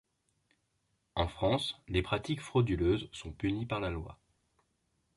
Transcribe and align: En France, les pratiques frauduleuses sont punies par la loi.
En 1.13 1.27
France, 1.27 1.75
les 1.87 2.01
pratiques 2.01 2.41
frauduleuses 2.41 3.07
sont 3.13 3.31
punies 3.31 3.67
par 3.67 3.79
la 3.79 3.91
loi. 3.91 4.17